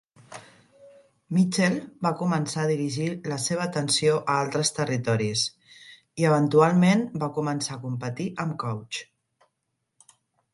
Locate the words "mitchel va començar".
1.37-2.63